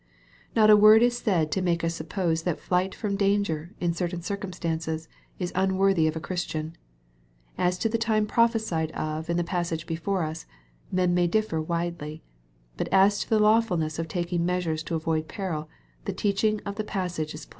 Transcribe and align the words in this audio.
Not 0.55 0.71
a 0.71 0.75
word 0.75 1.03
is 1.03 1.19
said 1.19 1.51
to 1.51 1.61
make 1.61 1.83
us 1.83 1.93
suppose 1.93 2.41
that 2.41 2.59
flight 2.59 2.95
from 2.95 3.15
danger, 3.15 3.75
in 3.79 3.93
certain 3.93 4.23
circumstances, 4.23 5.07
is 5.37 5.51
unworthy 5.53 6.07
of 6.07 6.15
a 6.15 6.19
Christian. 6.19 6.75
As 7.55 7.77
to 7.77 7.87
the 7.87 7.99
time 7.99 8.25
prophesied 8.25 8.89
of 8.93 9.29
in 9.29 9.37
the 9.37 9.43
passage 9.43 9.85
before 9.85 10.23
us, 10.23 10.47
men 10.91 11.13
may 11.13 11.27
differ 11.27 11.61
widely. 11.61 12.23
But 12.77 12.87
as 12.91 13.19
to 13.19 13.29
the 13.29 13.37
lawfulness 13.37 13.99
of 13.99 14.07
taking 14.07 14.43
measures 14.43 14.81
to 14.85 14.95
avoid 14.95 15.27
peril, 15.27 15.69
the 16.05 16.13
teaching 16.13 16.61
of 16.65 16.77
the 16.77 16.83
passage 16.83 17.35
is 17.35 17.45
plain. 17.45 17.49